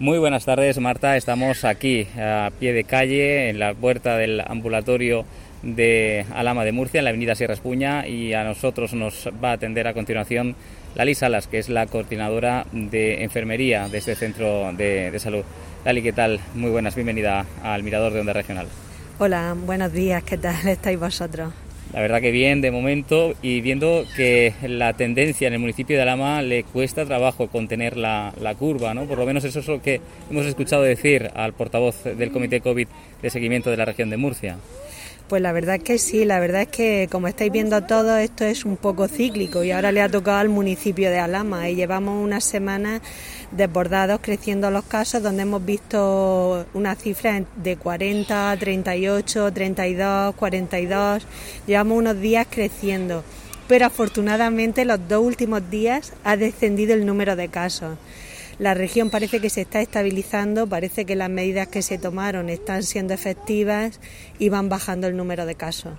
[0.00, 1.16] Muy buenas tardes, Marta.
[1.16, 5.24] Estamos aquí a pie de calle, en la puerta del ambulatorio
[5.62, 9.52] de Alama de Murcia, en la avenida Sierra Espuña, y a nosotros nos va a
[9.52, 10.56] atender a continuación
[10.96, 15.44] Lali Salas, que es la coordinadora de enfermería de este centro de, salud.
[15.84, 16.40] Lali, ¿qué tal?
[16.56, 18.66] Muy buenas, bienvenida al Mirador de Onda Regional.
[19.20, 21.52] Hola, buenos días, ¿qué tal estáis vosotros?
[21.94, 26.02] La verdad que bien de momento y viendo que la tendencia en el municipio de
[26.02, 29.04] Alama le cuesta trabajo contener la, curva, ¿no?
[29.04, 32.88] Por lo menos eso es lo que hemos escuchado decir al portavoz del Comité COVID
[33.22, 34.56] de Seguimiento de la región de Murcia.
[35.28, 38.44] Pues la verdad es que sí, la verdad es que como estáis viendo todo esto
[38.44, 42.22] es un poco cíclico y ahora le ha tocado al municipio de Alama y llevamos
[42.22, 43.00] unas semanas
[43.50, 51.26] desbordados creciendo los casos donde hemos visto una cifra de 40, 38, 32, 42,
[51.66, 53.24] llevamos unos días creciendo
[53.66, 57.96] pero afortunadamente los dos últimos días ha descendido el número de casos
[58.58, 62.82] la región parece que se está estabilizando, parece que las medidas que se tomaron están
[62.82, 64.00] siendo efectivas
[64.38, 65.94] y van bajando el número de casos.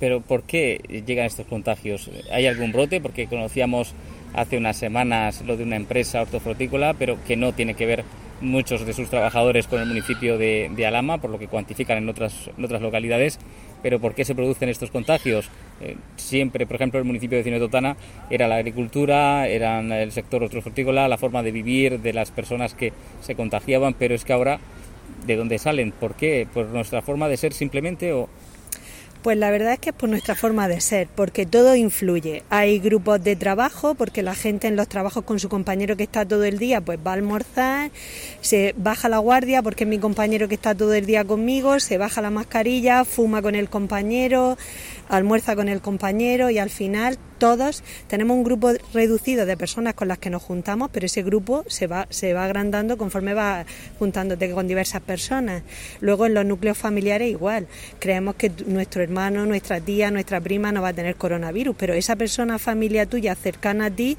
[0.00, 2.10] Pero ¿por qué llegan estos contagios?
[2.30, 3.00] ¿Hay algún brote?
[3.00, 3.94] Porque conocíamos
[4.34, 8.04] hace unas semanas lo de una empresa hortofrutícola, pero que no tiene que ver
[8.40, 12.50] muchos de sus trabajadores con el municipio de, Alama, por lo que cuantifican en otras
[12.56, 13.38] localidades.
[13.82, 15.48] Pero ¿por qué se producen estos contagios?
[15.82, 17.96] Eh, siempre, por ejemplo, el municipio de Cinetotana
[18.30, 22.92] era la agricultura, era el sector hortofrutícola, la forma de vivir de las personas que
[23.20, 24.60] se contagiaban, pero es que ahora,
[25.26, 25.92] ¿de dónde salen?
[25.92, 26.46] ¿Por qué?
[26.52, 28.28] ¿Por nuestra forma de ser simplemente o,
[29.22, 32.42] pues la verdad es que es por nuestra forma de ser, porque todo influye.
[32.50, 36.26] Hay grupos de trabajo, porque la gente en los trabajos con su compañero que está
[36.26, 37.90] todo el día, pues va a almorzar,
[38.40, 41.98] se baja la guardia porque es mi compañero que está todo el día conmigo, se
[41.98, 44.58] baja la mascarilla, fuma con el compañero,
[45.08, 50.06] almuerza con el compañero y al final todos tenemos un grupo reducido de personas con
[50.06, 53.66] las que nos juntamos, pero ese grupo se va, se va agrandando conforme va
[53.98, 55.64] juntándote con diversas personas.
[56.00, 57.66] Luego en los núcleos familiares igual,
[57.98, 62.14] creemos que nuestro hermano, nuestra tía, nuestra prima no va a tener coronavirus, pero esa
[62.14, 64.16] persona, familia tuya cercana a ti,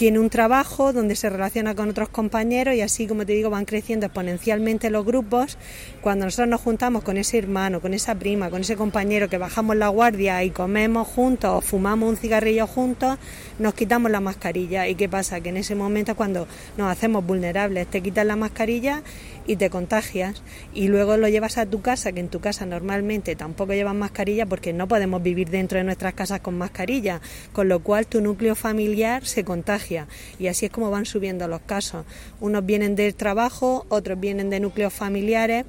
[0.00, 3.66] tiene un trabajo donde se relaciona con otros compañeros y así, como te digo, van
[3.66, 5.58] creciendo exponencialmente los grupos.
[6.00, 9.76] Cuando nosotros nos juntamos con ese hermano, con esa prima, con ese compañero que bajamos
[9.76, 13.18] la guardia y comemos juntos o fumamos un cigarrillo juntos,
[13.58, 14.88] nos quitamos la mascarilla.
[14.88, 15.42] ¿Y qué pasa?
[15.42, 19.02] Que en ese momento cuando nos hacemos vulnerables, te quitas la mascarilla
[19.46, 20.42] y te contagias
[20.74, 24.46] y luego lo llevas a tu casa, que en tu casa normalmente tampoco llevas mascarilla
[24.46, 27.20] porque no podemos vivir dentro de nuestras casas con mascarilla,
[27.52, 30.06] con lo cual tu núcleo familiar se contagia
[30.38, 32.04] y así es como van subiendo los casos.
[32.40, 35.64] Unos vienen del trabajo, otros vienen de núcleos familiares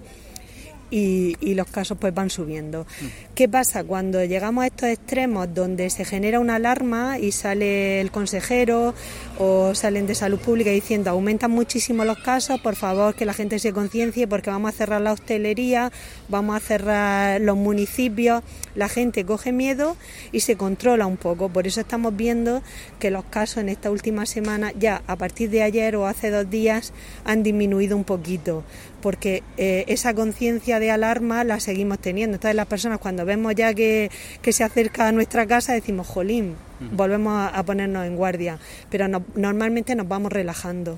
[0.91, 2.85] y, los casos pues van subiendo.
[3.33, 8.11] ¿Qué pasa cuando llegamos a estos extremos donde se genera una alarma y sale el
[8.11, 8.93] consejero
[9.39, 13.59] o salen de salud pública diciendo aumentan muchísimo los casos, por favor que la gente
[13.59, 15.91] se conciencie porque vamos a cerrar la hostelería,
[16.29, 18.43] vamos a cerrar los municipios,
[18.75, 19.95] la gente coge miedo
[20.31, 21.49] y se controla un poco.
[21.49, 22.61] Por eso estamos viendo
[22.99, 26.49] que los casos en esta última semana ya a partir de ayer o hace dos
[26.49, 26.93] días
[27.23, 28.63] han disminuido un poquito
[29.01, 32.35] porque eh, esa conciencia de alarma la seguimos teniendo.
[32.35, 34.09] Entonces las personas cuando vemos ya que,
[34.41, 36.55] se acerca a nuestra casa decimos, jolín,
[36.91, 40.97] volvemos a, ponernos en guardia, pero normalmente nos vamos relajando.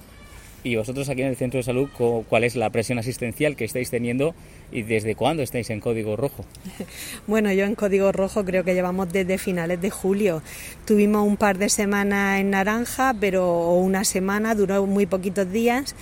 [0.65, 1.89] Y vosotros aquí en el centro de salud,
[2.29, 4.33] ¿cuál es la presión asistencial que estáis teniendo
[4.71, 6.45] y desde cuándo estáis en código rojo?
[7.27, 10.41] Bueno, yo en código rojo creo que llevamos desde finales de julio.
[10.85, 15.95] Tuvimos un par de semanas en naranja, pero una semana, duró muy poquitos días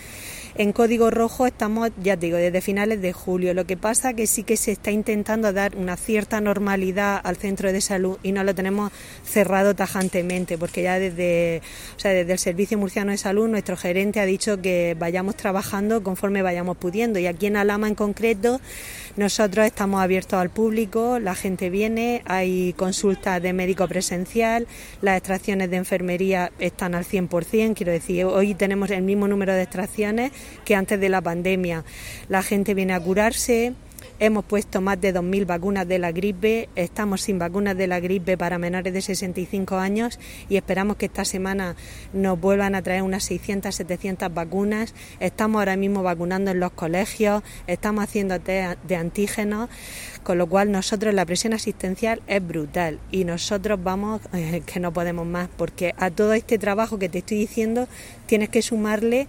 [0.55, 3.53] en código rojo estamos, ya digo, desde finales de julio.
[3.53, 7.71] Lo que pasa que sí que se está intentando dar una cierta normalidad al centro
[7.71, 8.91] de salud y no lo tenemos
[9.23, 11.61] cerrado tajantemente, porque ya desde,
[11.95, 16.03] o sea, desde el Servicio Murciano de Salud nuestro gerente ha dicho que vayamos trabajando
[16.03, 17.19] conforme vayamos pudiendo.
[17.19, 18.59] Y aquí en Alama en concreto
[19.17, 24.67] nosotros estamos abiertos al público, la gente viene, hay consultas de médico presencial,
[25.01, 29.63] las extracciones de enfermería están al 100%, quiero decir, hoy tenemos el mismo número de
[29.63, 30.31] extracciones
[30.65, 31.83] que antes de la pandemia.
[32.29, 33.73] La gente viene a curarse,
[34.19, 38.37] Hemos puesto más de 2.000 vacunas de la gripe, estamos sin vacunas de la gripe
[38.37, 40.19] para menores de 65 años
[40.49, 41.75] y esperamos que esta semana
[42.13, 44.93] nos vuelvan a traer unas 600, 700 vacunas.
[45.19, 49.69] Estamos ahora mismo vacunando en los colegios, estamos haciendo test de antígenos,
[50.23, 54.93] con lo cual nosotros la presión asistencial es brutal y nosotros vamos eh, que no
[54.93, 57.87] podemos más porque a todo este trabajo que te estoy diciendo
[58.27, 59.27] tienes que sumarle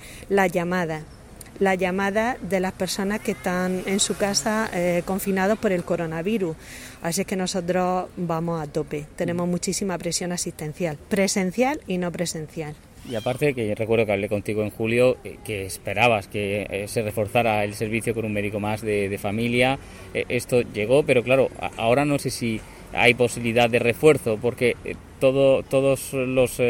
[1.58, 5.72] las llamadas la llamada de las personas que están en su casa eh, confinados por
[5.72, 6.56] el coronavirus.
[7.02, 9.06] Así que nosotros vamos a tope.
[9.16, 12.74] Tenemos muchísima presión asistencial, presencial y no presencial.
[13.08, 17.02] Y aparte, que recuerdo que hablé contigo en julio, eh, que esperabas que eh, se
[17.02, 19.78] reforzara el servicio con un médico más de, familia.
[20.14, 22.60] Esto llegó, pero claro, ahora no sé si
[22.92, 24.76] hay posibilidad de refuerzo, porque
[25.20, 26.60] todo, todos los,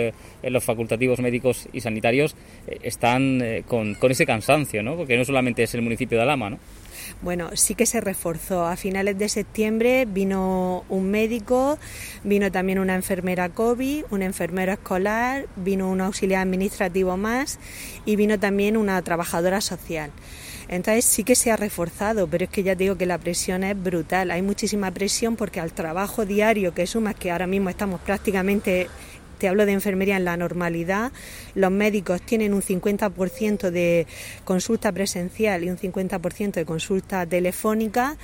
[0.43, 2.37] los facultativos médicos y sanitarios
[2.83, 4.97] están con, con ese cansancio, ¿no?
[4.97, 6.59] Porque no solamente es el municipio de Alama, ¿no?
[7.21, 8.67] Bueno, sí que se reforzó.
[8.67, 11.79] A finales de septiembre vino un médico,
[12.25, 17.59] vino también una enfermera COVID, un enfermero escolar, vino un auxiliar administrativo más
[18.05, 20.11] y vino también una trabajadora social.
[20.69, 23.81] Entonces sí que se ha reforzado, pero es que ya digo que la presión es
[23.81, 24.31] brutal.
[24.31, 28.89] Hay muchísima presión porque al trabajo diario que sumas, que ahora mismo estamos prácticamente
[29.43, 31.11] te hablo de enfermería en la normalidad,
[31.57, 34.07] los médicos tienen un 50% de
[34.45, 38.17] consulta presencial y un 50% de consulta telefónica.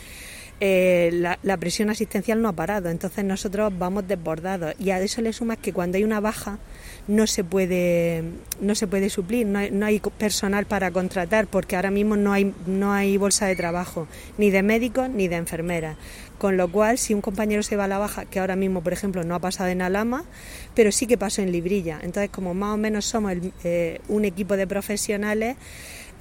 [0.60, 1.10] Eh,
[1.42, 5.58] la, presión asistencial no ha parado, entonces nosotros vamos desbordados y a eso le sumas
[5.58, 6.58] que cuando hay una baja
[7.06, 8.24] no se puede
[8.60, 12.32] no se puede suplir, no hay, no hay, personal para contratar porque ahora mismo no
[12.32, 15.96] hay no hay bolsa de trabajo ni de médicos ni de enfermeras.
[16.38, 18.92] Con lo cual, si un compañero se va a la baja, que ahora mismo, por
[18.92, 20.24] ejemplo, no ha pasado en Alama,
[20.72, 21.98] pero sí que pasó en Librilla.
[22.00, 23.32] Entonces, como más o menos somos
[23.64, 25.56] eh, un equipo de profesionales,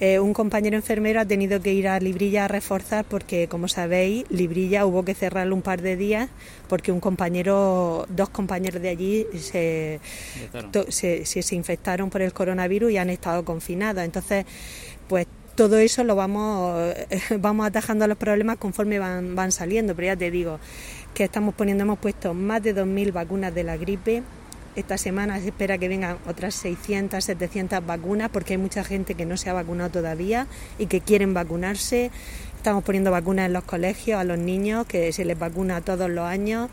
[0.00, 4.24] eh, un compañero enfermero ha tenido que ir a Librilla a reforzar porque, como sabéis,
[4.30, 6.28] Librilla hubo que cerrarlo un par de días
[6.68, 10.00] porque un compañero, dos compañeros de allí se,
[10.88, 14.04] se, se infectaron por el coronavirus y han estado confinados.
[14.04, 14.46] Entonces,
[15.08, 16.94] pues todo eso lo vamos,
[17.40, 20.60] vamos atajando los problemas conforme van, van saliendo, pero ya te digo
[21.14, 24.22] que estamos poniendo, hemos puesto más de 2.000 vacunas de la gripe.
[24.76, 29.26] Esta semana se espera que vengan otras 600, 700 vacunas porque hay mucha gente que
[29.26, 30.46] no se ha vacunado todavía
[30.78, 32.10] y que quieren vacunarse.
[32.56, 36.24] Estamos poniendo vacunas en los colegios a los niños que se les vacuna todos los
[36.24, 36.70] años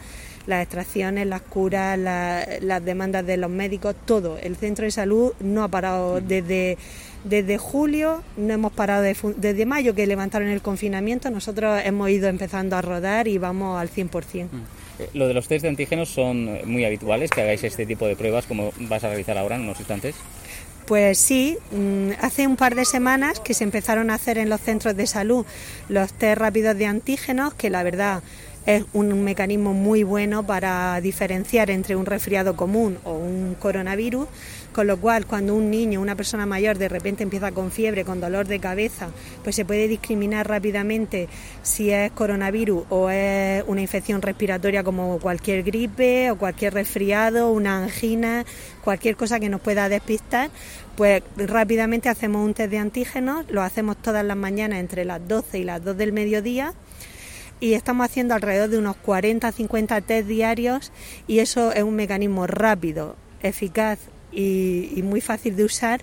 [0.48, 4.38] las extracciones, las curas, las demandas de los médicos, todo.
[4.38, 6.78] El centro de salud no ha parado desde
[7.26, 12.78] desde julio, no hemos parado desde mayo que levantaron el confinamiento, nosotros hemos ido empezando
[12.78, 14.46] a rodar y vamos al 100%.
[14.46, 14.85] Mm.
[15.00, 18.16] Eh, lo de los test de antígenos son muy habituales, que hagáis este tipo de
[18.16, 20.16] pruebas como vas a realizar ahora en unos instantes.
[20.86, 24.62] Pues sí, mm, hace un par de semanas que se empezaron a hacer en los
[24.62, 25.46] centros de salud
[25.90, 28.22] los test rápidos de antígenos, que la verdad
[28.66, 34.28] es un mecanismo muy bueno para diferenciar entre un resfriado común o un coronavirus,
[34.76, 38.20] con lo cual cuando un niño, una persona mayor de repente empieza con fiebre, con
[38.20, 39.08] dolor de cabeza,
[39.42, 41.30] pues se puede discriminar rápidamente
[41.64, 47.86] si es coronavirus o es una infección respiratoria como cualquier gripe o cualquier resfriado, una
[47.86, 48.44] angina,
[48.84, 50.50] cualquier cosa que nos pueda despistar,
[50.98, 55.58] pues rápidamente hacemos un test de antígenos, lo hacemos todas las mañanas entre las 12
[55.58, 56.74] y las 2 del mediodía
[57.62, 60.92] y estamos haciendo alrededor de unos 40 50 test diarios
[61.28, 64.00] y eso es un mecanismo rápido, eficaz
[64.36, 66.02] y, y muy fácil de usar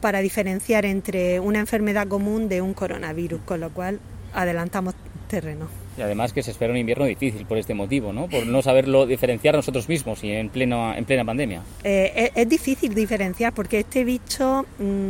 [0.00, 4.00] para diferenciar entre una enfermedad común de un coronavirus, con lo cual
[4.32, 4.94] adelantamos
[5.28, 5.68] terreno.
[6.00, 8.26] Y además que se espera un invierno difícil por este motivo, ¿no?
[8.26, 11.62] Por no saberlo diferenciar nosotros mismos y en, pleno, en plena pandemia.
[11.84, 15.08] Eh, es, difícil diferenciar porque este bicho mm,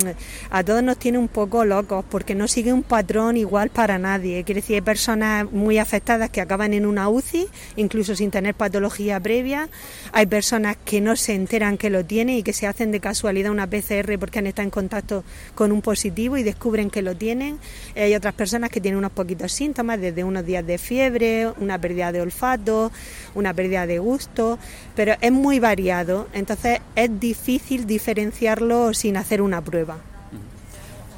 [0.51, 4.43] a todos nos tiene un poco locos porque no sigue un patrón igual para nadie.
[4.43, 7.47] Quiere decir, hay personas muy afectadas que acaban en una UCI,
[7.77, 9.69] incluso sin tener patología previa.
[10.11, 13.53] Hay personas que no se enteran que lo tienen y que se hacen de casualidad
[13.53, 15.23] una PCR porque han estado en contacto
[15.55, 17.61] con un positivo y descubren que lo tienen.
[17.95, 22.13] Hay otras personas que tienen unos poquitos síntomas, desde unos días de fiebre, una pérdida
[22.13, 22.91] de olfato,
[23.35, 24.59] una pérdida de gusto,
[24.97, 29.99] pero es muy variado, entonces es difícil diferenciarlo sin hacer una prueba.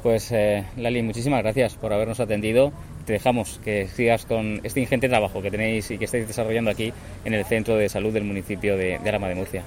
[0.03, 2.73] Pues Lali, Lali, muchísimas gracias por habernos atendido.
[3.05, 6.93] Te dejamos que sigas con este ingente trabajo que tenéis y que estáis desarrollando aquí
[7.23, 9.63] en el Centro de Salud del municipio de, de Arama de Murcia.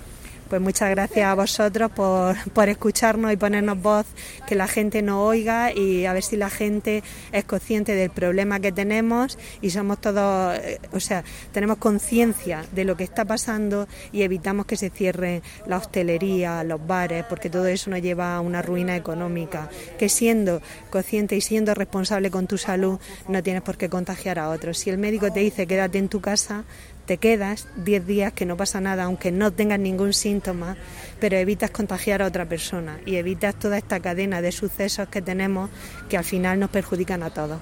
[0.49, 4.07] Pues muchas gracias a vosotros por, por, escucharnos y ponernos voz,
[4.47, 8.61] que la gente nos oiga y a ver si la gente es consciente del problema
[8.61, 13.89] que tenemos y somos todos, eh, o sea, tenemos conciencia de lo que está pasando
[14.13, 18.41] y evitamos que se cierre la hostelería, los bares, porque todo eso nos lleva a
[18.41, 19.69] una ruina económica.
[19.99, 24.51] Que siendo consciente y siendo responsable con tu salud, no tienes por qué contagiar a
[24.51, 24.79] otros.
[24.79, 26.65] Si el médico te dice quédate en tu casa,
[27.07, 30.77] te quedas 10 días que no pasa nada, aunque no tengas ningún síntoma,
[31.21, 35.71] pero evitas contagiar a otra persona y evitas toda esta cadena de sucesos que tenemos
[36.09, 37.61] que al final nos perjudican a todos.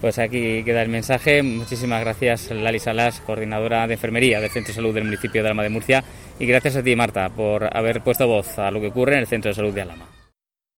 [0.00, 1.42] Pues aquí queda el mensaje.
[1.42, 5.64] Muchísimas gracias, Lali Salas, coordinadora de enfermería del Centro de Salud del municipio de Alma
[5.64, 6.04] de Murcia.
[6.38, 9.26] Y gracias a ti, Marta, por haber puesto voz a lo que ocurre en el
[9.26, 10.17] Centro de Salud de Alama.